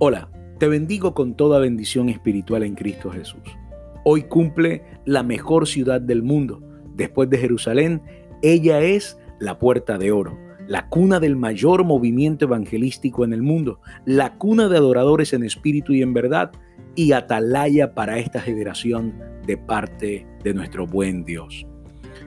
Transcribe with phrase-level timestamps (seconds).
[0.00, 3.42] Hola, te bendigo con toda bendición espiritual en Cristo Jesús.
[4.04, 6.62] Hoy cumple la mejor ciudad del mundo.
[6.94, 8.00] Después de Jerusalén,
[8.40, 10.38] ella es la puerta de oro,
[10.68, 15.92] la cuna del mayor movimiento evangelístico en el mundo, la cuna de adoradores en espíritu
[15.92, 16.52] y en verdad,
[16.94, 19.18] y atalaya para esta generación
[19.48, 21.66] de parte de nuestro buen Dios.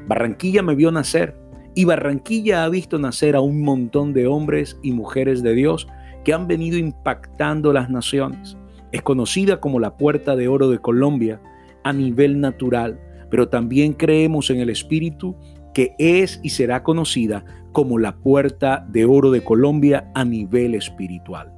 [0.10, 1.38] Barranquilla me vio nacer
[1.74, 5.88] y Barranquilla ha visto nacer a un montón de hombres y mujeres de Dios
[6.24, 8.58] que han venido impactando las naciones.
[8.92, 11.42] Es conocida como la Puerta de Oro de Colombia
[11.84, 13.00] a nivel natural,
[13.30, 15.36] pero también creemos en el Espíritu
[15.74, 21.54] que es y será conocida como la Puerta de Oro de Colombia a nivel espiritual.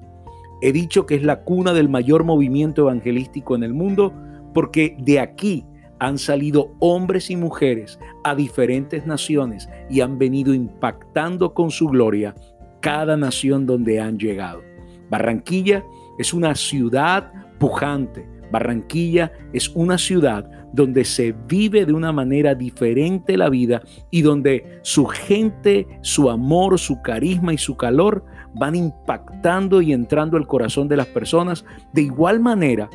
[0.61, 4.13] He dicho que es la cuna del mayor movimiento evangelístico en el mundo
[4.53, 5.65] porque de aquí
[5.99, 12.35] han salido hombres y mujeres a diferentes naciones y han venido impactando con su gloria
[12.83, 14.61] cada nación donde han llegado.
[15.09, 15.85] Barranquilla
[16.19, 18.27] es una ciudad pujante.
[18.51, 24.79] Barranquilla es una ciudad donde se vive de una manera diferente la vida y donde
[24.81, 30.89] su gente, su amor, su carisma y su calor van impactando y entrando al corazón
[30.89, 32.89] de las personas de igual manera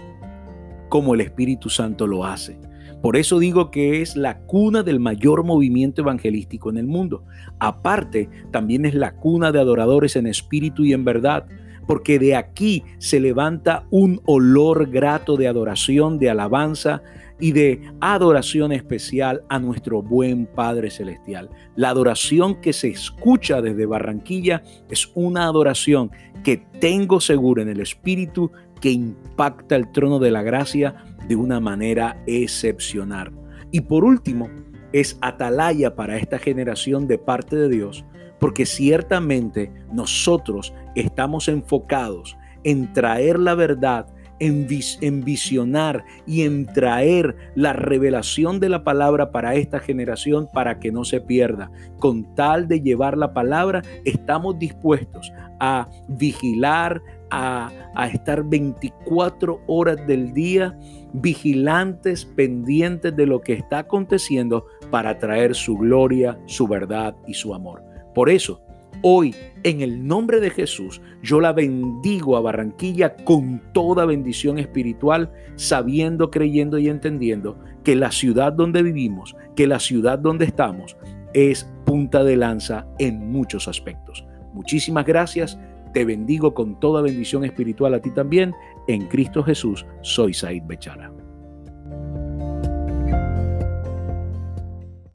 [0.89, 2.59] como el Espíritu Santo lo hace.
[3.03, 7.25] Por eso digo que es la cuna del mayor movimiento evangelístico en el mundo.
[7.61, 11.47] Aparte, también es la cuna de adoradores en espíritu y en verdad,
[11.87, 17.03] porque de aquí se levanta un olor grato de adoración, de alabanza
[17.41, 21.49] y de adoración especial a nuestro buen Padre Celestial.
[21.77, 26.11] La adoración que se escucha desde Barranquilla es una adoración
[26.43, 28.51] que tengo seguro en el Espíritu
[28.81, 30.95] que impacta el trono de la gracia
[31.27, 33.33] de una manera excepcional.
[33.71, 34.49] Y por último,
[34.93, 38.05] es atalaya para esta generación de parte de Dios,
[38.41, 44.07] porque ciertamente nosotros estamos enfocados en traer la verdad,
[44.41, 50.93] en, visionar y en traer la revelación de la palabra para esta generación para que
[50.93, 51.71] no se pierda.
[51.99, 57.71] Con tal de llevar la palabra, estamos dispuestos a vigilar, a,
[58.13, 60.79] estar 24 horas del día
[61.13, 67.55] vigilantes, pendientes de lo que está aconteciendo para traer su gloria, su verdad y su
[67.55, 67.83] amor.
[68.15, 68.61] Por eso,
[69.03, 75.33] hoy, en el nombre de Jesús, yo la bendigo a Barranquilla con toda bendición espiritual,
[75.57, 80.97] sabiendo, creyendo y entendiendo que la ciudad donde vivimos, que la ciudad donde estamos,
[81.35, 84.25] es punta de lanza en muchos aspectos.
[84.53, 85.59] Muchísimas gracias.
[85.93, 88.55] Te bendigo con toda bendición espiritual a ti también.
[88.87, 91.18] En Cristo Jesús soy Said Bechara.